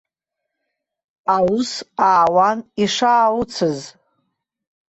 [1.35, 1.71] Аус
[2.07, 3.79] аауан ишаауцыз.